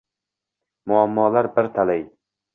[0.93, 2.05] Muammolar bir talay